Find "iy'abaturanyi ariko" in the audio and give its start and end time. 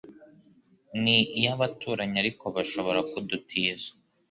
1.39-2.45